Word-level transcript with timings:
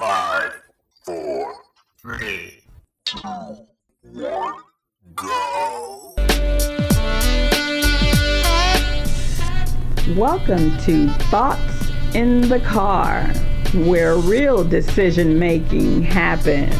Five, 0.00 0.54
four, 1.04 1.52
three, 2.00 2.62
two, 3.04 3.18
one, 4.14 4.54
go. 5.14 6.14
Welcome 10.16 10.78
to 10.78 11.10
Thoughts 11.28 11.90
in 12.14 12.48
the 12.48 12.60
Car, 12.60 13.26
where 13.84 14.16
real 14.16 14.64
decision 14.64 15.38
making 15.38 16.04
happens. 16.04 16.74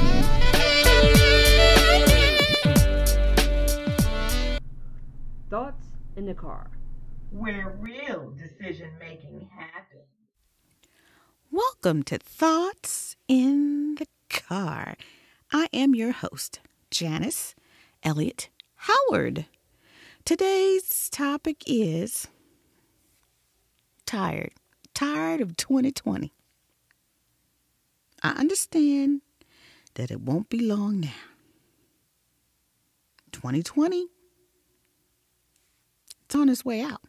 Thoughts 5.50 5.84
in 6.16 6.25
the 6.25 6.32
car. 6.32 6.71
Where 7.32 7.77
real 7.79 8.30
decision 8.30 8.89
making 8.98 9.46
happens. 9.55 9.80
Welcome 11.53 12.05
to 12.05 12.19
Thoughts 12.19 13.16
in 13.27 13.96
the 13.96 14.07
Car. 14.29 14.95
I 15.52 15.66
am 15.73 15.97
your 15.97 16.12
host, 16.12 16.61
Janice 16.93 17.57
Elliott 18.05 18.51
Howard. 18.77 19.47
Today's 20.24 21.10
topic 21.10 21.65
is 21.66 22.29
tired. 24.07 24.52
Tired 24.95 25.41
of 25.41 25.57
2020. 25.57 26.33
I 28.23 28.29
understand 28.30 29.23
that 29.95 30.12
it 30.12 30.21
won't 30.21 30.51
be 30.51 30.60
long 30.60 31.01
now. 31.01 31.10
2020, 33.32 34.07
it's 36.27 36.35
on 36.37 36.48
its 36.48 36.65
way 36.65 36.80
out. 36.80 37.02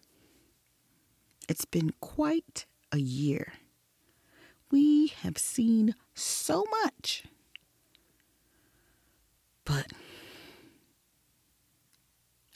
It's 1.48 1.66
been 1.66 1.94
quite 2.00 2.66
a 2.92 2.98
year. 2.98 3.54
We 4.72 5.08
have 5.22 5.38
seen 5.38 5.96
so 6.16 6.66
much. 6.84 7.26
But 9.66 9.88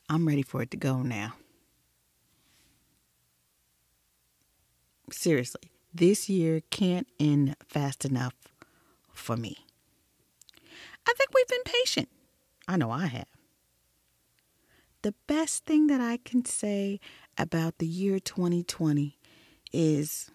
I'm 0.10 0.28
ready 0.28 0.42
for 0.42 0.62
it 0.62 0.72
to 0.72 0.78
go 0.78 1.02
now. 1.02 1.34
Seriously, 5.12 5.72
this 5.94 6.30
year 6.30 6.62
can't 6.72 7.08
end 7.20 7.56
fast 7.68 8.06
enough 8.06 8.34
for 9.14 9.36
me. 9.38 9.66
I 11.08 11.14
think 11.14 11.30
we've 11.34 11.48
been 11.48 11.64
patient. 11.64 12.10
I 12.68 12.78
know 12.78 12.92
I 12.92 13.06
have. 13.08 13.28
The 15.04 15.14
best 15.28 15.66
thing 15.66 15.88
that 15.88 16.02
I 16.02 16.18
can 16.18 16.46
say 16.46 17.00
about 17.38 17.78
the 17.78 17.86
year 17.86 18.20
2020 18.20 19.20
is 19.72 20.32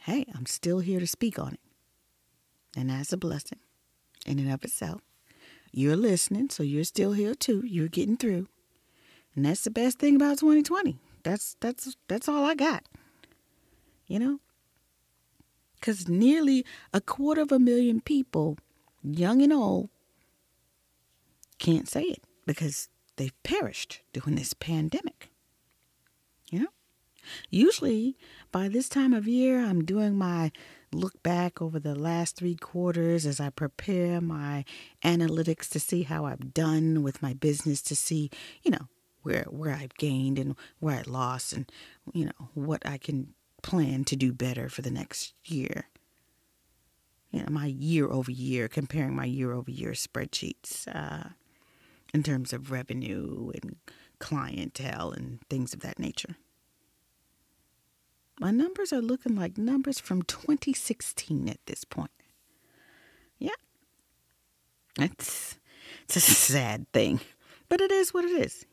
hey, 0.00 0.24
I'm 0.34 0.46
still 0.46 0.80
here 0.80 1.00
to 1.00 1.06
speak 1.06 1.38
on 1.38 1.54
it. 1.54 1.60
And 2.76 2.90
that's 2.90 3.12
a 3.12 3.16
blessing 3.16 3.58
in 4.26 4.38
and 4.38 4.52
of 4.52 4.64
itself. 4.64 5.00
You're 5.72 5.96
listening, 5.96 6.50
so 6.50 6.62
you're 6.62 6.84
still 6.84 7.12
here 7.12 7.34
too. 7.34 7.62
You're 7.66 7.88
getting 7.88 8.16
through. 8.16 8.48
And 9.34 9.44
that's 9.44 9.62
the 9.62 9.70
best 9.70 9.98
thing 9.98 10.16
about 10.16 10.38
2020. 10.38 10.98
That's 11.22 11.56
that's 11.60 11.96
that's 12.08 12.28
all 12.28 12.44
I 12.44 12.54
got. 12.54 12.84
You 14.06 14.18
know? 14.18 14.40
Cuz 15.80 16.08
nearly 16.08 16.64
a 16.92 17.00
quarter 17.00 17.42
of 17.42 17.52
a 17.52 17.58
million 17.58 18.00
people, 18.00 18.56
young 19.02 19.42
and 19.42 19.52
old, 19.52 19.90
can't 21.58 21.88
say 21.88 22.02
it 22.02 22.22
because 22.46 22.88
they've 23.16 23.42
perished 23.42 24.00
during 24.12 24.36
this 24.36 24.54
pandemic. 24.54 25.30
You 26.50 26.60
know? 26.60 26.72
Usually, 27.50 28.16
by 28.52 28.68
this 28.68 28.88
time 28.88 29.12
of 29.12 29.26
year, 29.28 29.64
I'm 29.64 29.84
doing 29.84 30.16
my 30.16 30.52
look 30.92 31.22
back 31.22 31.60
over 31.60 31.78
the 31.78 31.94
last 31.94 32.36
three 32.36 32.54
quarters 32.54 33.26
as 33.26 33.40
I 33.40 33.50
prepare 33.50 34.20
my 34.20 34.64
analytics 35.04 35.68
to 35.70 35.80
see 35.80 36.04
how 36.04 36.24
I've 36.24 36.54
done 36.54 37.02
with 37.02 37.22
my 37.22 37.34
business, 37.34 37.82
to 37.82 37.96
see, 37.96 38.30
you 38.62 38.70
know, 38.70 38.88
where 39.22 39.44
where 39.50 39.74
I've 39.74 39.94
gained 39.94 40.38
and 40.38 40.54
where 40.78 40.98
I 40.98 41.02
lost, 41.06 41.52
and 41.52 41.70
you 42.12 42.26
know 42.26 42.48
what 42.54 42.86
I 42.86 42.98
can 42.98 43.34
plan 43.62 44.04
to 44.04 44.16
do 44.16 44.32
better 44.32 44.68
for 44.68 44.82
the 44.82 44.90
next 44.90 45.34
year. 45.44 45.88
You 47.30 47.40
know, 47.40 47.48
my 47.50 47.66
year 47.66 48.08
over 48.08 48.30
year, 48.30 48.68
comparing 48.68 49.14
my 49.14 49.26
year 49.26 49.52
over 49.52 49.70
year 49.70 49.90
spreadsheets 49.92 50.88
uh, 50.94 51.30
in 52.14 52.22
terms 52.22 52.52
of 52.52 52.70
revenue 52.70 53.50
and 53.54 53.76
clientele 54.18 55.10
and 55.12 55.40
things 55.50 55.74
of 55.74 55.80
that 55.80 55.98
nature. 55.98 56.36
My 58.40 58.50
numbers 58.50 58.92
are 58.92 59.00
looking 59.02 59.34
like 59.34 59.58
numbers 59.58 59.98
from 59.98 60.22
2016 60.22 61.48
at 61.48 61.58
this 61.66 61.84
point. 61.84 62.10
Yeah. 63.38 63.50
It's, 64.98 65.58
it's 66.04 66.16
a 66.16 66.20
sad 66.20 66.90
thing, 66.92 67.20
but 67.68 67.80
it 67.80 67.90
is 67.90 68.14
what 68.14 68.24
it 68.24 68.32
is. 68.32 68.64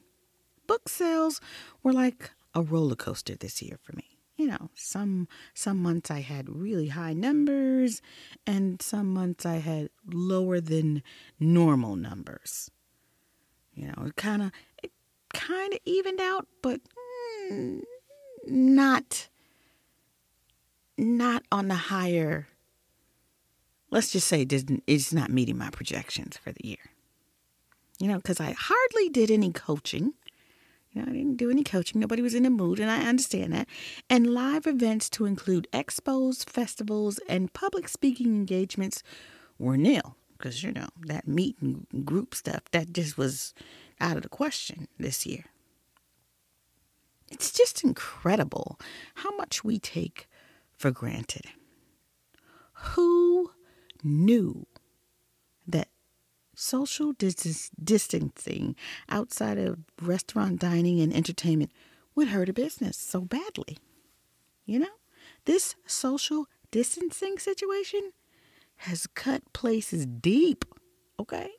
Book 0.68 0.88
sales 0.90 1.42
were 1.84 1.94
like 1.94 2.32
a 2.54 2.62
roller 2.62 2.96
coaster 2.96 3.36
this 3.36 3.62
year 3.62 3.78
for 3.82 3.96
me. 3.96 4.06
You 4.38 4.48
know, 4.48 4.70
some 4.74 5.30
some 5.54 5.82
months 5.82 6.12
I 6.12 6.20
had 6.20 6.50
really 6.50 6.90
high 6.90 7.14
numbers 7.14 8.02
and 8.46 8.82
some 8.82 9.14
months 9.14 9.46
I 9.46 9.58
had 9.58 9.90
lower 10.12 10.60
than 10.60 11.04
normal 11.40 11.96
numbers. 11.96 12.70
You 13.74 13.88
know, 13.88 14.08
it 14.08 14.18
kind 14.18 14.42
of 14.42 14.52
it 14.84 14.92
kind 15.34 15.74
of 15.74 15.80
evened 15.86 16.20
out, 16.20 16.48
but 16.62 16.82
mm, 17.50 17.84
not 18.46 19.30
not 20.98 21.44
on 21.52 21.68
the 21.68 21.76
higher 21.76 22.48
let's 23.96 24.12
just 24.12 24.28
say 24.28 24.46
it's 24.88 25.14
not 25.14 25.30
meeting 25.30 25.58
my 25.58 25.70
projections 25.70 26.38
for 26.38 26.52
the 26.52 26.68
year. 26.68 26.92
You 28.00 28.10
know 28.10 28.18
because 28.18 28.42
i 28.42 28.54
hardly 28.58 29.10
did 29.10 29.32
any 29.32 29.52
coaching. 29.52 30.14
You 30.92 31.02
know 31.02 31.10
i 31.10 31.14
didn't 31.14 31.38
do 31.38 31.50
any 31.50 31.64
coaching. 31.64 32.02
Nobody 32.02 32.22
was 32.22 32.36
in 32.36 32.44
the 32.44 32.50
mood 32.50 32.80
and 32.80 32.92
i 32.92 33.06
understand 33.08 33.54
that. 33.54 33.68
And 34.10 34.34
live 34.34 34.68
events 34.68 35.10
to 35.12 35.26
include 35.26 35.68
expos 35.72 36.48
festivals 36.48 37.20
and 37.30 37.54
public 37.54 37.88
speaking 37.88 38.28
engagements 38.28 39.02
were 39.58 39.78
nil 39.78 40.18
because 40.38 40.62
you 40.62 40.74
know 40.74 40.90
that 41.06 41.28
meet 41.28 41.56
and 41.62 41.88
group 42.06 42.36
stuff 42.36 42.64
that 42.72 42.92
just 42.92 43.18
was 43.18 43.54
out 44.02 44.18
of 44.18 44.24
the 44.24 44.30
question 44.30 44.90
this 45.00 45.26
year. 45.26 45.46
It's 47.32 47.52
just 47.52 47.84
incredible 47.84 48.78
how 49.16 49.36
much 49.38 49.64
we 49.64 49.80
take 49.80 50.28
for 50.78 50.92
granted. 50.92 51.46
Who 52.74 53.52
knew 54.04 54.68
that 55.68 55.88
social 56.56 57.14
dis- 57.14 57.72
distancing 57.82 58.76
outside 59.10 59.58
of 59.58 59.80
restaurant 60.02 60.60
dining 60.60 61.00
and 61.00 61.14
entertainment 61.14 61.72
would 62.16 62.30
hurt 62.30 62.50
a 62.50 62.54
business 62.54 62.98
so 62.98 63.22
badly? 63.22 63.78
You 64.66 64.80
know, 64.80 64.96
this 65.46 65.76
social 65.86 66.48
distancing 66.72 67.38
situation 67.40 68.12
has 68.78 69.08
cut 69.08 69.54
places 69.54 70.06
deep, 70.06 70.66
okay? 71.20 71.50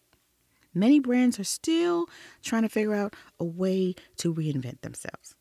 Many 0.74 1.00
brands 1.00 1.40
are 1.40 1.44
still 1.44 2.06
trying 2.42 2.62
to 2.62 2.68
figure 2.68 2.94
out 2.94 3.14
a 3.40 3.44
way 3.44 3.94
to 4.18 4.34
reinvent 4.34 4.82
themselves. 4.82 5.35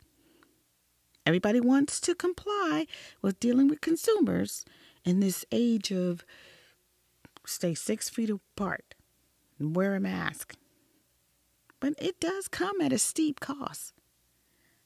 Everybody 1.26 1.60
wants 1.60 2.00
to 2.02 2.14
comply 2.14 2.86
with 3.22 3.40
dealing 3.40 3.68
with 3.68 3.82
consumers 3.82 4.64
in 5.04 5.20
this 5.20 5.44
age 5.52 5.92
of 5.92 6.24
stay 7.46 7.74
six 7.74 8.10
feet 8.10 8.30
apart 8.30 8.94
and 9.60 9.76
wear 9.76 9.96
a 9.96 10.00
mask. 10.00 10.56
But 11.80 11.94
it 12.00 12.20
does 12.20 12.48
come 12.48 12.80
at 12.82 12.94
a 12.94 13.00
steep 13.00 13.40
cost 13.40 13.94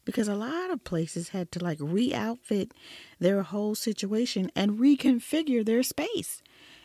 because 0.05 0.27
a 0.27 0.35
lot 0.35 0.71
of 0.71 0.83
places 0.83 1.29
had 1.29 1.51
to 1.51 1.63
like 1.63 1.77
re 1.81 2.13
outfit 2.13 2.73
their 3.19 3.43
whole 3.43 3.75
situation 3.75 4.49
and 4.55 4.79
reconfigure 4.79 5.65
their 5.65 5.83
space 5.83 6.41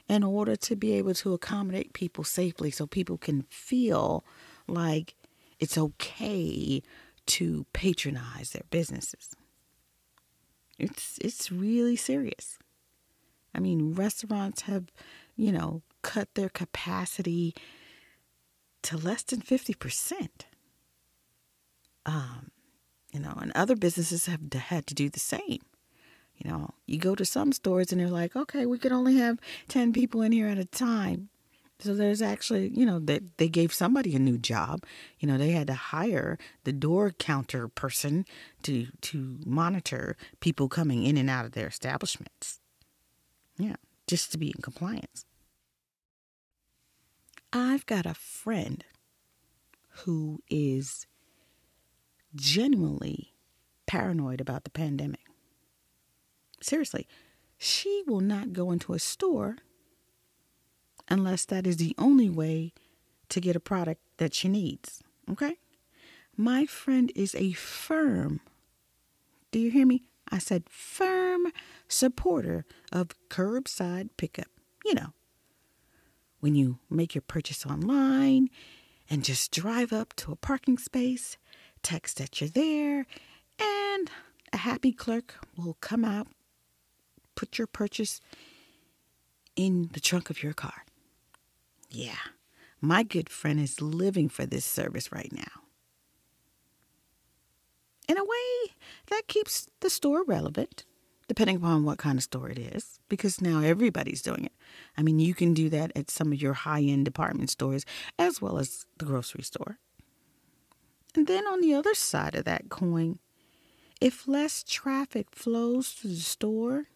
in 0.09 0.23
order 0.23 0.57
to 0.57 0.77
be 0.77 0.93
able 0.93 1.15
to 1.15 1.33
accommodate 1.33 1.93
people 1.93 2.25
safely 2.25 2.71
so 2.71 2.87
people 2.87 3.17
can 3.17 3.43
feel 3.49 4.25
like 4.67 5.15
it's 5.59 5.79
okay 5.79 6.83
to 7.27 7.65
patronize 7.73 8.50
their 8.50 8.65
businesses. 8.71 9.35
It's 10.79 11.19
it's 11.21 11.53
really 11.53 11.97
serious. 11.97 12.59
I 13.55 13.61
mean, 13.61 13.94
restaurants 13.94 14.62
have, 14.62 14.91
you 15.37 15.53
know, 15.53 15.82
cut 16.03 16.35
their 16.35 16.49
capacity 16.49 17.55
to 18.82 18.97
less 18.97 19.23
than 19.23 19.41
50%. 19.41 20.29
Um, 22.05 22.50
you 23.12 23.21
know, 23.21 23.38
and 23.41 23.53
other 23.55 23.76
businesses 23.76 24.26
have 24.26 24.53
had 24.53 24.87
to 24.88 24.94
do 24.94 25.09
the 25.09 25.21
same. 25.21 25.61
You 26.37 26.50
know, 26.50 26.71
you 26.87 26.99
go 26.99 27.15
to 27.15 27.25
some 27.25 27.53
stores 27.53 27.93
and 27.93 28.00
they're 28.00 28.09
like, 28.09 28.35
okay, 28.35 28.67
we 28.67 28.79
can 28.79 28.93
only 28.93 29.17
have 29.19 29.38
10 29.69 29.93
people 29.93 30.21
in 30.21 30.32
here 30.32 30.49
at 30.49 30.59
a 30.59 30.65
time. 30.65 31.29
So 31.81 31.94
there's 31.94 32.23
actually, 32.23 32.69
you 32.69 32.87
know, 32.87 32.99
that 33.00 33.06
they, 33.37 33.44
they 33.44 33.49
gave 33.49 33.75
somebody 33.75 34.15
a 34.15 34.19
new 34.19 34.38
job. 34.38 34.85
You 35.19 35.29
know, 35.29 35.37
they 35.37 35.50
had 35.50 35.67
to 35.67 35.75
hire 35.75 36.38
the 36.62 36.73
door 36.73 37.11
counter 37.11 37.69
person 37.69 38.25
to 38.62 38.87
to 39.03 39.38
monitor 39.44 40.17
people 40.41 40.69
coming 40.69 41.05
in 41.05 41.17
and 41.17 41.29
out 41.29 41.44
of 41.44 41.53
their 41.53 41.67
establishments. 41.67 42.61
Yeah, 43.59 43.76
just 44.06 44.32
to 44.32 44.38
be 44.38 44.49
in 44.49 44.62
compliance. 44.62 45.25
I've 47.53 47.87
got 47.87 48.06
a 48.06 48.15
friend 48.15 48.85
who 50.05 50.43
is 50.50 51.06
genuinely 52.35 53.35
paranoid 53.87 54.41
about 54.41 54.65
the 54.65 54.71
pandemic. 54.71 55.21
Seriously, 56.61 57.06
she 57.59 58.03
will 58.06 58.21
not 58.21 58.53
go 58.53 58.73
into 58.73 58.93
a 58.93 58.99
store 58.99 59.59
unless 61.09 61.45
that 61.47 61.67
is 61.67 61.77
the 61.77 61.95
only 61.99 62.31
way 62.31 62.73
to 63.29 63.41
get 63.41 63.56
a 63.56 63.61
product 63.61 64.01
that 64.19 64.35
she 64.35 64.49
needs. 64.49 65.03
Okay? 65.31 65.56
My 66.37 66.67
friend 66.67 67.12
is 67.15 67.35
a 67.35 67.53
firm, 67.53 68.41
do 69.51 69.59
you 69.59 69.71
hear 69.71 69.87
me? 69.87 70.05
I 70.31 70.39
said 70.39 70.65
firm 70.69 71.53
supporter 71.87 72.65
of 72.91 73.11
curbside 73.29 74.11
pickup. 74.17 74.49
You 74.85 74.95
know, 74.95 75.12
when 76.41 76.55
you 76.55 76.79
make 76.91 77.15
your 77.15 77.23
purchase 77.23 77.65
online 77.65 78.49
and 79.09 79.25
just 79.25 79.53
drive 79.53 79.93
up 79.93 80.15
to 80.17 80.33
a 80.33 80.37
parking 80.37 80.79
space, 80.79 81.37
text 81.83 82.19
that 82.19 82.41
you're 82.41 82.50
there, 82.50 83.07
and 83.61 84.11
a 84.53 84.57
happy 84.59 84.93
clerk 84.93 85.37
will 85.57 85.77
come 85.81 86.05
out, 86.05 86.27
put 87.35 87.59
your 87.59 87.67
purchase 87.67 88.21
in 89.57 89.91
the 89.93 90.00
trunk 90.00 90.31
of 90.31 90.43
your 90.43 90.53
car. 90.53 90.85
Yeah, 91.94 92.19
my 92.81 93.05
good 93.05 93.29
friend 93.29 93.61
is 93.61 93.81
living 93.81 94.29
for 94.29 94.44
this 94.44 94.64
service 94.64 95.12
right 95.12 95.32
now. 95.32 95.62
In 98.08 98.19
a 98.19 98.25
way, 98.25 98.75
that 99.11 99.29
keeps 99.29 99.69
the 99.79 99.88
store 99.88 100.25
relevant, 100.25 100.85
depending 101.29 101.55
upon 101.55 101.85
what 101.85 101.99
kind 101.99 102.19
of 102.19 102.25
store 102.25 102.50
it 102.50 102.58
is, 102.58 102.99
because 103.08 103.41
now 103.41 103.61
everybody's 103.61 104.23
doing 104.23 104.44
it. 104.44 104.52
I 104.96 105.02
mean, 105.02 105.20
you 105.20 105.35
can 105.35 105.55
do 105.55 105.70
that 105.70 105.93
at 105.94 106.11
some 106.11 106.32
of 106.32 106.43
your 106.43 106.55
high 106.55 106.82
end 106.82 107.05
department 107.05 107.50
stores 107.50 107.87
as 108.19 108.43
well 108.43 108.58
as 108.58 108.87
the 108.99 109.05
grocery 109.05 109.44
store. 109.44 109.79
And 111.14 111.29
then 111.29 111.47
on 111.47 111.61
the 111.61 111.75
other 111.75 111.94
side 111.94 112.35
of 112.35 112.44
that 112.44 112.70
coin, 112.70 113.20
if 114.00 114.26
less 114.26 114.64
traffic 114.64 115.29
flows 115.31 115.90
through 115.90 116.11
the 116.11 116.17
store, 116.17 116.87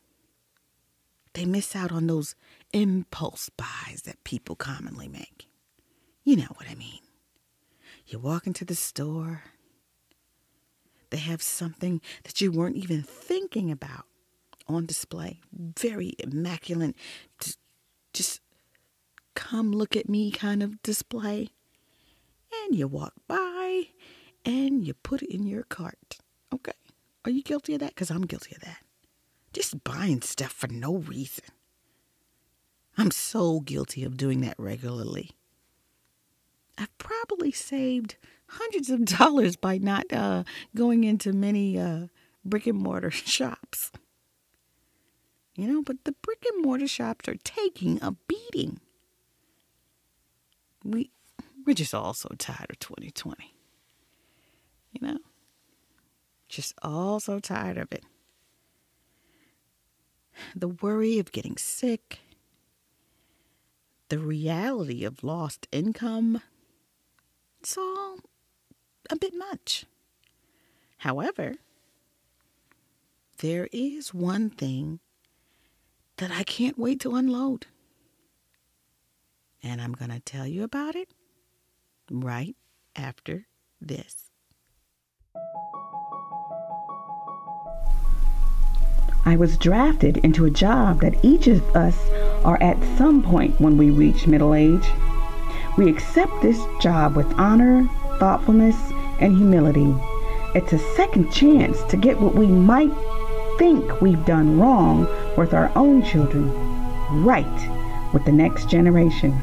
they 1.34 1.44
miss 1.44 1.76
out 1.76 1.92
on 1.92 2.06
those 2.06 2.34
impulse 2.72 3.50
buys 3.50 4.02
that 4.04 4.24
people 4.24 4.56
commonly 4.56 5.08
make. 5.08 5.48
You 6.24 6.36
know 6.36 6.52
what 6.56 6.68
I 6.68 6.74
mean. 6.74 7.00
You 8.06 8.18
walk 8.18 8.46
into 8.46 8.64
the 8.64 8.74
store, 8.74 9.42
they 11.10 11.18
have 11.18 11.42
something 11.42 12.00
that 12.24 12.40
you 12.40 12.52
weren't 12.52 12.76
even 12.76 13.02
thinking 13.02 13.70
about 13.70 14.04
on 14.66 14.86
display. 14.86 15.40
Very 15.52 16.14
immaculate, 16.18 16.94
just 18.12 18.40
come 19.34 19.72
look 19.72 19.96
at 19.96 20.08
me 20.08 20.30
kind 20.30 20.62
of 20.62 20.82
display. 20.82 21.48
And 22.64 22.74
you 22.74 22.88
walk 22.88 23.14
by 23.26 23.88
and 24.44 24.86
you 24.86 24.94
put 24.94 25.22
it 25.22 25.32
in 25.32 25.46
your 25.46 25.64
cart. 25.64 26.18
Okay. 26.52 26.72
Are 27.24 27.30
you 27.30 27.42
guilty 27.42 27.74
of 27.74 27.80
that? 27.80 27.94
Because 27.94 28.10
I'm 28.10 28.22
guilty 28.22 28.54
of 28.54 28.62
that. 28.62 28.78
Just 29.58 29.82
buying 29.82 30.22
stuff 30.22 30.52
for 30.52 30.68
no 30.68 30.98
reason. 30.98 31.42
I'm 32.96 33.10
so 33.10 33.58
guilty 33.58 34.04
of 34.04 34.16
doing 34.16 34.40
that 34.42 34.54
regularly. 34.56 35.32
I've 36.78 36.96
probably 36.98 37.50
saved 37.50 38.14
hundreds 38.46 38.88
of 38.88 39.04
dollars 39.18 39.56
by 39.56 39.78
not 39.78 40.04
uh, 40.12 40.44
going 40.76 41.02
into 41.02 41.32
many 41.32 41.76
uh, 41.76 42.06
brick 42.44 42.68
and 42.68 42.78
mortar 42.78 43.10
shops. 43.10 43.90
You 45.56 45.66
know, 45.66 45.82
but 45.82 46.04
the 46.04 46.14
brick 46.22 46.44
and 46.54 46.64
mortar 46.64 46.86
shops 46.86 47.28
are 47.28 47.34
taking 47.42 47.98
a 48.00 48.12
beating. 48.28 48.78
We 50.84 51.10
we're 51.66 51.74
just 51.74 51.94
all 51.94 52.14
so 52.14 52.28
tired 52.38 52.70
of 52.70 52.78
2020. 52.78 53.56
You 54.92 55.04
know? 55.04 55.18
Just 56.48 56.74
all 56.80 57.18
so 57.18 57.40
tired 57.40 57.76
of 57.76 57.90
it. 57.90 58.04
The 60.54 60.68
worry 60.68 61.18
of 61.18 61.32
getting 61.32 61.56
sick, 61.56 62.20
the 64.08 64.18
reality 64.18 65.04
of 65.04 65.22
lost 65.24 65.68
income. 65.72 66.40
It's 67.60 67.76
all 67.76 68.18
a 69.10 69.16
bit 69.16 69.34
much. 69.34 69.84
However, 70.98 71.54
there 73.38 73.68
is 73.72 74.12
one 74.12 74.50
thing 74.50 75.00
that 76.16 76.30
I 76.30 76.42
can't 76.42 76.78
wait 76.78 77.00
to 77.00 77.14
unload. 77.14 77.66
And 79.62 79.80
I'm 79.80 79.92
going 79.92 80.10
to 80.10 80.20
tell 80.20 80.46
you 80.46 80.62
about 80.64 80.96
it 80.96 81.10
right 82.10 82.56
after 82.96 83.46
this. 83.80 84.27
I 89.28 89.36
was 89.36 89.58
drafted 89.58 90.16
into 90.24 90.46
a 90.46 90.50
job 90.50 91.02
that 91.02 91.22
each 91.22 91.48
of 91.48 91.62
us 91.76 92.08
are 92.46 92.56
at 92.62 92.82
some 92.96 93.22
point 93.22 93.60
when 93.60 93.76
we 93.76 93.90
reach 93.90 94.26
middle 94.26 94.54
age. 94.54 94.90
We 95.76 95.90
accept 95.90 96.40
this 96.40 96.58
job 96.80 97.14
with 97.14 97.38
honor, 97.38 97.86
thoughtfulness, 98.18 98.76
and 99.20 99.36
humility. 99.36 99.94
It's 100.54 100.72
a 100.72 100.96
second 100.96 101.30
chance 101.30 101.82
to 101.90 101.96
get 101.98 102.18
what 102.18 102.36
we 102.36 102.46
might 102.46 102.90
think 103.58 104.00
we've 104.00 104.24
done 104.24 104.58
wrong 104.58 105.06
with 105.36 105.52
our 105.52 105.70
own 105.76 106.02
children 106.02 106.50
right 107.22 108.14
with 108.14 108.24
the 108.24 108.32
next 108.32 108.70
generation. 108.70 109.38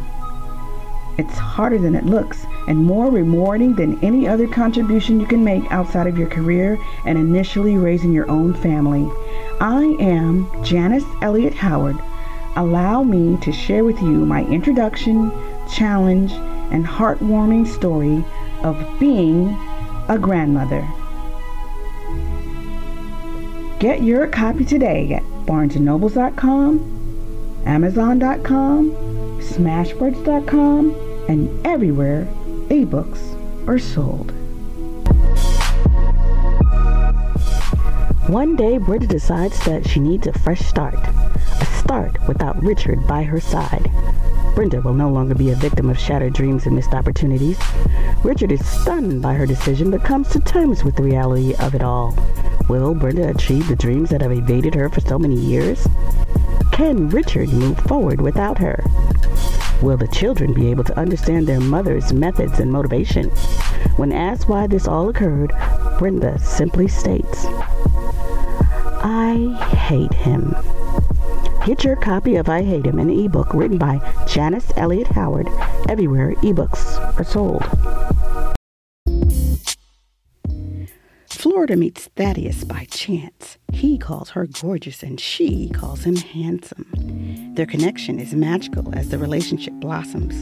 It's 1.19 1.37
harder 1.37 1.77
than 1.77 1.93
it 1.93 2.07
looks 2.07 2.43
and 2.67 2.83
more 2.83 3.11
rewarding 3.11 3.75
than 3.75 4.03
any 4.03 4.27
other 4.27 4.47
contribution 4.47 5.19
you 5.19 5.27
can 5.27 5.43
make 5.43 5.71
outside 5.71 6.07
of 6.07 6.17
your 6.17 6.27
career 6.27 6.79
and 7.05 7.19
initially 7.19 7.77
raising 7.77 8.13
your 8.13 8.27
own 8.31 8.55
family. 8.55 9.07
I 9.61 9.95
am 9.99 10.49
Janice 10.63 11.05
Elliott 11.21 11.53
Howard. 11.53 11.97
Allow 12.55 13.03
me 13.03 13.37
to 13.41 13.51
share 13.51 13.83
with 13.83 14.01
you 14.01 14.25
my 14.25 14.43
introduction, 14.45 15.31
challenge, 15.71 16.31
and 16.71 16.83
heartwarming 16.85 17.67
story 17.67 18.23
of 18.63 18.99
being 18.99 19.49
a 20.09 20.17
grandmother. 20.19 20.87
Get 23.79 24.03
your 24.03 24.27
copy 24.27 24.65
today 24.65 25.13
at 25.13 25.23
barnesandnobles.com, 25.45 27.63
amazon.com, 27.65 28.91
smashwords.com, 29.41 30.95
and 31.29 31.67
everywhere 31.67 32.27
ebooks 32.69 33.67
are 33.67 33.79
sold. 33.79 34.33
One 38.27 38.55
day, 38.55 38.79
Britta 38.79 39.05
decides 39.05 39.63
that 39.65 39.87
she 39.87 39.99
needs 39.99 40.25
a 40.25 40.33
fresh 40.33 40.61
start. 40.61 40.95
A 40.95 41.65
start 41.77 42.17
without 42.27 42.59
Richard 42.59 43.05
by 43.05 43.21
her 43.21 43.39
side. 43.39 43.91
Brenda 44.55 44.81
will 44.81 44.95
no 44.95 45.09
longer 45.09 45.35
be 45.35 45.51
a 45.51 45.55
victim 45.55 45.91
of 45.91 45.99
shattered 45.99 46.33
dreams 46.33 46.65
and 46.65 46.75
missed 46.75 46.95
opportunities. 46.95 47.59
Richard 48.23 48.51
is 48.51 48.67
stunned 48.67 49.21
by 49.21 49.35
her 49.35 49.45
decision 49.45 49.91
but 49.91 50.03
comes 50.03 50.27
to 50.29 50.39
terms 50.39 50.83
with 50.83 50.95
the 50.95 51.03
reality 51.03 51.53
of 51.59 51.75
it 51.75 51.83
all. 51.83 52.17
Will 52.67 52.95
Brenda 52.95 53.29
achieve 53.29 53.67
the 53.67 53.75
dreams 53.75 54.09
that 54.09 54.21
have 54.21 54.31
evaded 54.31 54.73
her 54.73 54.89
for 54.89 55.01
so 55.01 55.19
many 55.19 55.35
years? 55.35 55.87
Can 56.71 57.09
Richard 57.09 57.49
move 57.49 57.77
forward 57.81 58.21
without 58.21 58.57
her? 58.57 58.83
Will 59.83 59.97
the 59.97 60.07
children 60.07 60.51
be 60.51 60.71
able 60.71 60.83
to 60.85 60.97
understand 60.97 61.45
their 61.45 61.59
mother's 61.59 62.11
methods 62.11 62.59
and 62.59 62.71
motivation? 62.71 63.29
When 63.97 64.11
asked 64.11 64.49
why 64.49 64.65
this 64.65 64.87
all 64.87 65.09
occurred, 65.09 65.53
Brenda 65.99 66.39
simply 66.39 66.87
states, 66.87 67.45
I 69.07 69.53
hate 69.87 70.15
him. 70.15 70.55
Get 71.63 71.83
your 71.83 71.95
copy 71.95 72.37
of 72.37 72.49
I 72.49 72.63
Hate 72.63 72.87
Him, 72.87 72.97
an 72.97 73.11
ebook 73.11 73.53
written 73.53 73.77
by 73.77 73.99
Janice 74.27 74.71
Elliott 74.77 75.05
Howard, 75.09 75.47
everywhere 75.87 76.33
ebooks 76.37 76.97
are 77.19 77.23
sold. 77.23 77.63
Florida 81.29 81.75
meets 81.75 82.07
Thaddeus 82.15 82.63
by 82.63 82.87
chance. 82.89 83.59
He 83.71 83.99
calls 83.99 84.31
her 84.31 84.47
gorgeous 84.47 85.03
and 85.03 85.19
she 85.19 85.69
calls 85.69 86.03
him 86.03 86.15
handsome. 86.15 87.53
Their 87.53 87.67
connection 87.67 88.19
is 88.19 88.33
magical 88.33 88.91
as 88.95 89.09
the 89.09 89.19
relationship 89.19 89.75
blossoms. 89.75 90.41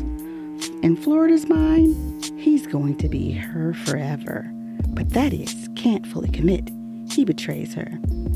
In 0.82 0.96
Florida's 0.96 1.50
mind, 1.50 2.32
he's 2.38 2.66
going 2.66 2.98
to 3.00 3.10
be 3.10 3.32
her 3.32 3.74
forever. 3.74 4.50
But 4.88 5.10
Thaddeus 5.10 5.68
can't 5.76 6.08
fully 6.08 6.30
commit. 6.30 6.70
He 7.12 7.26
betrays 7.26 7.74
her. 7.74 7.92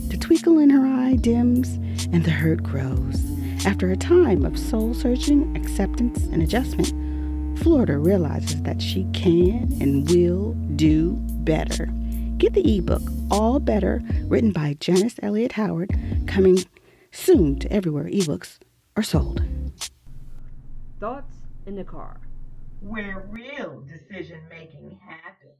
The 0.09 0.17
twinkle 0.17 0.59
in 0.59 0.69
her 0.69 0.85
eye 0.85 1.15
dims 1.15 1.67
and 2.13 2.23
the 2.23 2.31
hurt 2.31 2.63
grows. 2.63 3.23
After 3.65 3.89
a 3.91 3.97
time 3.97 4.45
of 4.45 4.57
soul 4.57 4.93
searching, 4.93 5.55
acceptance, 5.57 6.23
and 6.25 6.41
adjustment, 6.43 6.93
Florida 7.59 7.97
realizes 7.97 8.61
that 8.61 8.81
she 8.81 9.05
can 9.13 9.75
and 9.81 10.09
will 10.09 10.53
do 10.75 11.17
better. 11.43 11.87
Get 12.37 12.53
the 12.53 12.77
ebook, 12.77 13.01
All 13.31 13.59
Better, 13.59 14.01
written 14.25 14.51
by 14.51 14.77
Janice 14.79 15.15
Elliott 15.23 15.53
Howard, 15.53 15.89
coming 16.27 16.63
soon 17.11 17.57
to 17.59 17.73
everywhere 17.73 18.05
ebooks 18.05 18.59
are 18.95 19.03
sold. 19.03 19.43
Thoughts 20.99 21.33
in 21.65 21.75
the 21.75 21.83
car. 21.83 22.19
Where 22.81 23.27
real 23.29 23.81
decision 23.81 24.41
making 24.49 24.99
happens. 25.03 25.55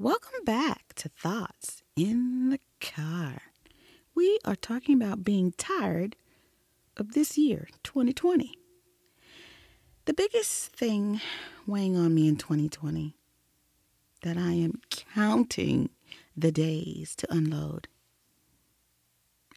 Welcome 0.00 0.44
back 0.44 0.92
to 0.94 1.08
Thoughts 1.08 1.82
in 1.96 2.50
the 2.50 2.60
Car. 2.80 3.42
We 4.14 4.38
are 4.44 4.54
talking 4.54 4.94
about 4.94 5.24
being 5.24 5.50
tired 5.50 6.14
of 6.96 7.14
this 7.14 7.36
year, 7.36 7.66
2020. 7.82 8.56
The 10.04 10.14
biggest 10.14 10.70
thing 10.70 11.20
weighing 11.66 11.96
on 11.96 12.14
me 12.14 12.28
in 12.28 12.36
2020 12.36 13.16
that 14.22 14.38
I 14.38 14.52
am 14.52 14.80
counting 14.88 15.90
the 16.36 16.52
days 16.52 17.16
to 17.16 17.34
unload 17.34 17.88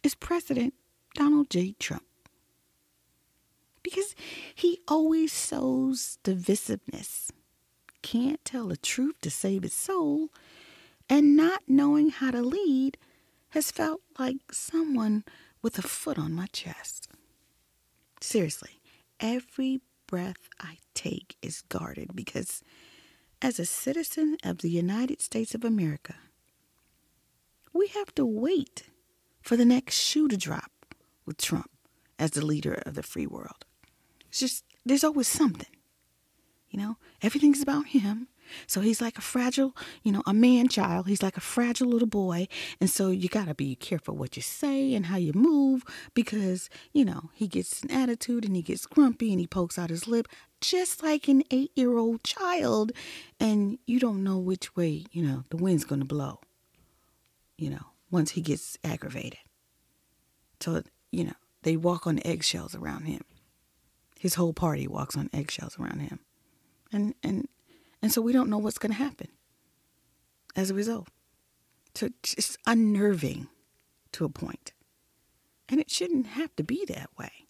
is 0.02 0.16
President 0.16 0.74
Donald 1.14 1.50
J. 1.50 1.76
Trump. 1.78 2.02
Because 3.84 4.16
he 4.56 4.80
always 4.88 5.32
sows 5.32 6.18
divisiveness, 6.24 7.30
can't 8.02 8.44
tell 8.44 8.68
the 8.68 8.76
truth 8.76 9.20
to 9.22 9.30
save 9.30 9.62
his 9.62 9.74
soul, 9.74 10.28
and 11.08 11.36
not 11.36 11.62
knowing 11.68 12.10
how 12.10 12.30
to 12.30 12.42
lead 12.42 12.98
has 13.50 13.70
felt 13.70 14.00
like 14.18 14.52
someone 14.52 15.24
with 15.60 15.78
a 15.78 15.82
foot 15.82 16.18
on 16.18 16.32
my 16.32 16.46
chest. 16.52 17.08
Seriously, 18.20 18.80
every 19.20 19.80
breath 20.06 20.48
I 20.60 20.78
take 20.94 21.36
is 21.42 21.62
guarded 21.62 22.14
because, 22.14 22.62
as 23.40 23.58
a 23.58 23.66
citizen 23.66 24.36
of 24.44 24.58
the 24.58 24.70
United 24.70 25.20
States 25.20 25.54
of 25.54 25.64
America, 25.64 26.14
we 27.72 27.88
have 27.88 28.14
to 28.14 28.24
wait 28.26 28.84
for 29.42 29.56
the 29.56 29.64
next 29.64 29.96
shoe 29.98 30.28
to 30.28 30.36
drop 30.36 30.70
with 31.26 31.38
Trump 31.38 31.70
as 32.18 32.32
the 32.32 32.44
leader 32.44 32.82
of 32.86 32.94
the 32.94 33.02
free 33.02 33.26
world. 33.26 33.64
It's 34.28 34.40
just, 34.40 34.64
there's 34.84 35.04
always 35.04 35.28
something. 35.28 35.71
You 36.72 36.80
know, 36.80 36.96
everything's 37.20 37.62
about 37.62 37.88
him. 37.88 38.28
So 38.66 38.80
he's 38.80 39.00
like 39.00 39.18
a 39.18 39.22
fragile, 39.22 39.76
you 40.02 40.10
know, 40.10 40.22
a 40.26 40.34
man 40.34 40.68
child. 40.68 41.06
He's 41.06 41.22
like 41.22 41.36
a 41.36 41.40
fragile 41.40 41.88
little 41.88 42.08
boy. 42.08 42.48
And 42.80 42.90
so 42.90 43.10
you 43.10 43.28
got 43.28 43.46
to 43.46 43.54
be 43.54 43.74
careful 43.76 44.16
what 44.16 44.36
you 44.36 44.42
say 44.42 44.94
and 44.94 45.06
how 45.06 45.16
you 45.16 45.32
move 45.34 45.84
because, 46.14 46.68
you 46.92 47.04
know, 47.04 47.30
he 47.34 47.46
gets 47.46 47.82
an 47.82 47.90
attitude 47.90 48.44
and 48.44 48.56
he 48.56 48.62
gets 48.62 48.86
grumpy 48.86 49.30
and 49.32 49.40
he 49.40 49.46
pokes 49.46 49.78
out 49.78 49.90
his 49.90 50.08
lip 50.08 50.28
just 50.60 51.02
like 51.02 51.28
an 51.28 51.42
eight 51.50 51.72
year 51.74 51.96
old 51.96 52.24
child. 52.24 52.92
And 53.38 53.78
you 53.86 54.00
don't 54.00 54.24
know 54.24 54.38
which 54.38 54.74
way, 54.74 55.04
you 55.12 55.22
know, 55.22 55.44
the 55.50 55.56
wind's 55.58 55.84
going 55.84 56.00
to 56.00 56.06
blow, 56.06 56.40
you 57.58 57.70
know, 57.70 57.86
once 58.10 58.32
he 58.32 58.40
gets 58.40 58.78
aggravated. 58.82 59.40
So, 60.60 60.82
you 61.10 61.24
know, 61.24 61.34
they 61.62 61.76
walk 61.76 62.06
on 62.06 62.20
eggshells 62.24 62.74
around 62.74 63.04
him. 63.04 63.22
His 64.18 64.36
whole 64.36 64.52
party 64.52 64.86
walks 64.86 65.16
on 65.16 65.28
eggshells 65.32 65.76
around 65.78 66.00
him. 66.00 66.20
And, 66.92 67.14
and, 67.22 67.48
and 68.00 68.12
so 68.12 68.20
we 68.20 68.32
don't 68.32 68.50
know 68.50 68.58
what's 68.58 68.78
going 68.78 68.92
to 68.92 68.98
happen 68.98 69.28
as 70.54 70.70
a 70.70 70.74
result. 70.74 71.08
So 71.94 72.08
it's 72.22 72.56
unnerving 72.66 73.48
to 74.12 74.24
a 74.24 74.28
point. 74.28 74.72
And 75.68 75.80
it 75.80 75.90
shouldn't 75.90 76.26
have 76.26 76.54
to 76.56 76.64
be 76.64 76.84
that 76.86 77.10
way. 77.18 77.46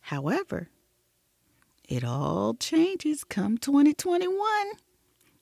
However, 0.00 0.68
it 1.88 2.04
all 2.04 2.54
changes 2.54 3.24
come 3.24 3.58
2021. 3.58 4.38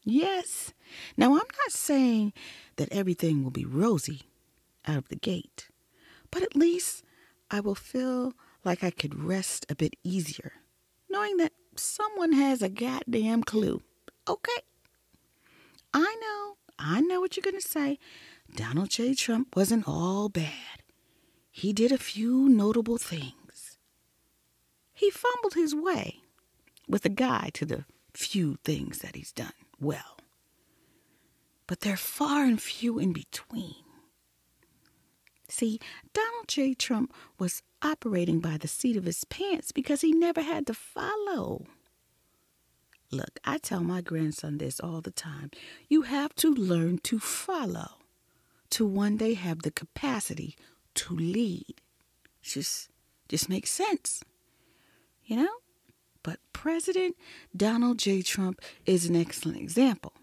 Yes. 0.04 0.72
Now, 1.16 1.32
I'm 1.32 1.36
not 1.36 1.70
saying 1.70 2.32
that 2.76 2.92
everything 2.92 3.42
will 3.42 3.50
be 3.50 3.64
rosy 3.64 4.22
out 4.86 4.96
of 4.96 5.08
the 5.08 5.16
gate, 5.16 5.68
but 6.30 6.42
at 6.42 6.56
least 6.56 7.04
I 7.50 7.60
will 7.60 7.76
feel 7.76 8.32
like 8.64 8.82
I 8.82 8.90
could 8.90 9.22
rest 9.22 9.66
a 9.68 9.76
bit 9.76 9.94
easier, 10.02 10.52
knowing 11.08 11.36
that 11.36 11.52
someone 11.76 12.32
has 12.32 12.62
a 12.62 12.68
goddamn 12.68 13.42
clue. 13.42 13.82
Okay. 14.28 14.62
I 15.94 16.16
know, 16.20 16.56
I 16.78 17.00
know 17.00 17.20
what 17.20 17.36
you're 17.36 17.42
going 17.42 17.60
to 17.60 17.68
say. 17.68 17.98
Donald 18.54 18.90
J. 18.90 19.14
Trump 19.14 19.56
wasn't 19.56 19.88
all 19.88 20.28
bad. 20.28 20.82
He 21.50 21.72
did 21.72 21.92
a 21.92 21.98
few 21.98 22.48
notable 22.48 22.98
things. 22.98 23.78
He 24.92 25.10
fumbled 25.10 25.54
his 25.54 25.74
way 25.74 26.20
with 26.88 27.04
a 27.04 27.10
guide 27.10 27.54
to 27.54 27.66
the 27.66 27.84
few 28.14 28.56
things 28.64 28.98
that 28.98 29.16
he's 29.16 29.32
done 29.32 29.52
well. 29.80 30.18
But 31.66 31.80
they're 31.80 31.96
far 31.96 32.44
and 32.44 32.60
few 32.60 32.98
in 32.98 33.12
between. 33.12 33.84
See, 35.48 35.78
Donald 36.12 36.48
J. 36.48 36.74
Trump 36.74 37.12
was 37.38 37.62
operating 37.82 38.40
by 38.40 38.56
the 38.56 38.68
seat 38.68 38.96
of 38.96 39.04
his 39.04 39.24
pants 39.24 39.72
because 39.72 40.00
he 40.00 40.12
never 40.12 40.40
had 40.40 40.66
to 40.66 40.74
follow. 40.74 41.66
Look, 43.10 43.38
I 43.44 43.58
tell 43.58 43.82
my 43.82 44.00
grandson 44.00 44.58
this 44.58 44.80
all 44.80 45.00
the 45.00 45.10
time. 45.10 45.50
You 45.88 46.02
have 46.02 46.34
to 46.36 46.52
learn 46.52 46.98
to 47.04 47.18
follow 47.18 47.98
to 48.70 48.86
one 48.86 49.18
day 49.18 49.34
have 49.34 49.62
the 49.62 49.70
capacity 49.70 50.56
to 50.94 51.14
lead. 51.14 51.74
Just 52.42 52.88
just 53.28 53.48
makes 53.48 53.70
sense. 53.70 54.22
You 55.24 55.36
know? 55.36 55.54
But 56.22 56.38
President 56.52 57.16
Donald 57.56 57.98
J. 57.98 58.22
Trump 58.22 58.60
is 58.86 59.06
an 59.06 59.16
excellent 59.16 59.58
example, 59.58 60.14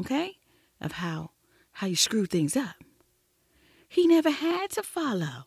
okay, 0.00 0.36
of 0.80 0.92
how 0.92 1.30
how 1.72 1.88
you 1.88 1.96
screw 1.96 2.26
things 2.26 2.56
up. 2.56 2.76
He 3.88 4.06
never 4.06 4.30
had 4.30 4.70
to 4.72 4.82
follow. 4.84 5.46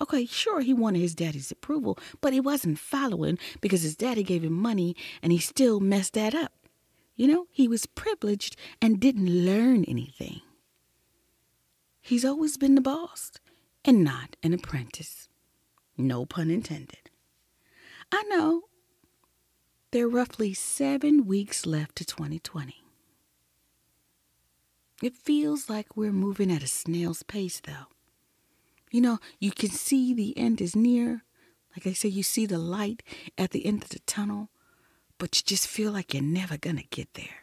Okay, 0.00 0.26
sure, 0.26 0.60
he 0.60 0.72
wanted 0.72 1.00
his 1.00 1.14
daddy's 1.14 1.50
approval, 1.50 1.98
but 2.20 2.32
he 2.32 2.40
wasn't 2.40 2.78
following 2.78 3.38
because 3.60 3.82
his 3.82 3.94
daddy 3.96 4.22
gave 4.22 4.42
him 4.42 4.54
money 4.54 4.96
and 5.22 5.32
he 5.32 5.38
still 5.38 5.80
messed 5.80 6.14
that 6.14 6.34
up. 6.34 6.52
You 7.14 7.28
know, 7.28 7.46
he 7.50 7.68
was 7.68 7.86
privileged 7.86 8.56
and 8.80 8.98
didn't 8.98 9.44
learn 9.44 9.84
anything. 9.84 10.40
He's 12.00 12.24
always 12.24 12.56
been 12.56 12.74
the 12.74 12.80
boss 12.80 13.32
and 13.84 14.02
not 14.02 14.36
an 14.42 14.54
apprentice. 14.54 15.28
No 15.96 16.24
pun 16.24 16.50
intended. 16.50 17.10
I 18.10 18.22
know 18.24 18.62
there 19.90 20.06
are 20.06 20.08
roughly 20.08 20.54
seven 20.54 21.26
weeks 21.26 21.66
left 21.66 21.96
to 21.96 22.04
2020. 22.04 22.82
It 25.02 25.16
feels 25.16 25.68
like 25.68 25.96
we're 25.96 26.12
moving 26.12 26.50
at 26.50 26.62
a 26.62 26.66
snail's 26.66 27.22
pace, 27.22 27.60
though. 27.60 27.91
You 28.92 29.00
know, 29.00 29.18
you 29.40 29.50
can 29.50 29.70
see 29.70 30.12
the 30.12 30.36
end 30.36 30.60
is 30.60 30.76
near. 30.76 31.24
Like 31.74 31.86
I 31.86 31.94
say, 31.94 32.10
you 32.10 32.22
see 32.22 32.44
the 32.44 32.58
light 32.58 33.02
at 33.38 33.50
the 33.50 33.64
end 33.64 33.82
of 33.82 33.88
the 33.88 34.00
tunnel, 34.00 34.50
but 35.16 35.34
you 35.34 35.42
just 35.44 35.66
feel 35.66 35.90
like 35.90 36.12
you're 36.12 36.22
never 36.22 36.58
going 36.58 36.76
to 36.76 36.84
get 36.84 37.14
there. 37.14 37.42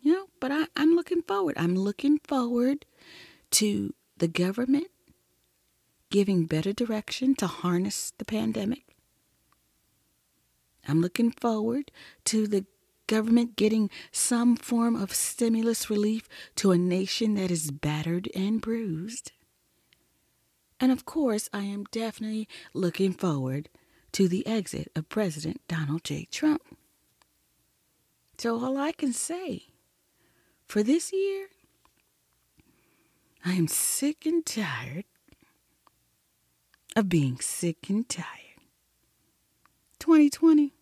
You 0.00 0.12
know, 0.12 0.26
but 0.40 0.52
I, 0.52 0.66
I'm 0.76 0.94
looking 0.94 1.22
forward. 1.22 1.56
I'm 1.58 1.74
looking 1.74 2.20
forward 2.20 2.86
to 3.50 3.92
the 4.16 4.28
government 4.28 4.86
giving 6.10 6.46
better 6.46 6.72
direction 6.72 7.34
to 7.36 7.48
harness 7.48 8.12
the 8.18 8.24
pandemic. 8.24 8.96
I'm 10.86 11.00
looking 11.00 11.32
forward 11.32 11.90
to 12.26 12.46
the 12.46 12.64
government 13.10 13.56
getting 13.56 13.90
some 14.12 14.54
form 14.54 14.94
of 14.94 15.12
stimulus 15.12 15.90
relief 15.90 16.28
to 16.54 16.70
a 16.70 16.78
nation 16.78 17.34
that 17.34 17.50
is 17.50 17.72
battered 17.72 18.28
and 18.36 18.60
bruised. 18.60 19.32
And 20.78 20.92
of 20.92 21.04
course, 21.04 21.48
I 21.52 21.64
am 21.64 21.86
definitely 21.90 22.48
looking 22.72 23.12
forward 23.12 23.68
to 24.12 24.28
the 24.28 24.46
exit 24.46 24.92
of 24.94 25.08
President 25.08 25.60
Donald 25.66 26.04
J. 26.04 26.28
Trump. 26.30 26.62
So, 28.38 28.64
all 28.64 28.78
I 28.78 28.92
can 28.92 29.12
say 29.12 29.64
for 30.68 30.84
this 30.84 31.12
year, 31.12 31.48
I 33.44 33.54
am 33.54 33.66
sick 33.66 34.24
and 34.24 34.46
tired 34.46 35.04
of 36.94 37.08
being 37.08 37.40
sick 37.40 37.90
and 37.90 38.08
tired. 38.08 38.60
2020, 39.98 40.72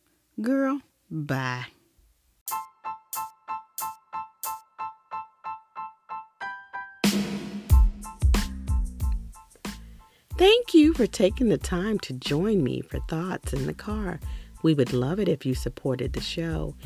girl, 0.42 0.82
bye. 1.10 1.68
Thank 10.38 10.72
you 10.72 10.94
for 10.94 11.08
taking 11.08 11.48
the 11.48 11.58
time 11.58 11.98
to 11.98 12.12
join 12.12 12.62
me 12.62 12.80
for 12.80 13.00
Thoughts 13.08 13.52
in 13.52 13.66
the 13.66 13.74
Car. 13.74 14.20
We 14.62 14.72
would 14.72 14.92
love 14.92 15.18
it 15.18 15.28
if 15.28 15.44
you 15.44 15.56
supported 15.56 16.12
the 16.12 16.20
show. 16.20 16.76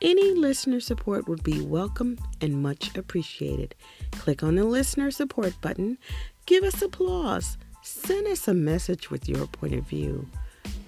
Any 0.00 0.32
listener 0.32 0.80
support 0.80 1.28
would 1.28 1.42
be 1.42 1.60
welcome 1.60 2.16
and 2.40 2.62
much 2.62 2.96
appreciated. 2.96 3.74
Click 4.12 4.42
on 4.42 4.54
the 4.54 4.64
listener 4.64 5.10
support 5.10 5.52
button, 5.60 5.98
give 6.46 6.64
us 6.64 6.80
applause, 6.80 7.58
send 7.82 8.28
us 8.28 8.48
a 8.48 8.54
message 8.54 9.10
with 9.10 9.28
your 9.28 9.46
point 9.46 9.74
of 9.74 9.86
view. 9.86 10.26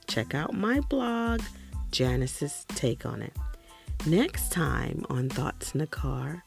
Check 0.07 0.35
out 0.35 0.53
my 0.53 0.81
blog, 0.81 1.41
Janice's 1.91 2.65
Take 2.75 3.05
on 3.05 3.21
It. 3.21 3.31
Next 4.05 4.51
time 4.51 5.05
on 5.09 5.29
Thoughts 5.29 5.71
in 5.71 5.79
the 5.79 5.87
Car, 5.87 6.43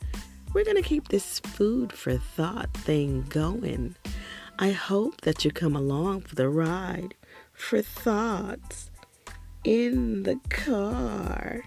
we're 0.55 0.65
going 0.65 0.77
to 0.77 0.83
keep 0.83 1.09
this 1.09 1.41
food 1.41 1.93
for 1.93 2.17
thought 2.17 2.73
thing 2.75 3.27
going. 3.29 3.97
I 4.59 4.73
hope 4.73 5.21
that 5.23 5.45
you 5.45 5.51
come 5.51 5.77
along 5.77 6.23
for 6.23 6.35
the 6.35 6.49
ride 6.49 7.15
for 7.53 7.83
thoughts 7.83 8.91
in 9.65 10.23
the 10.23 10.41
car. 10.49 11.65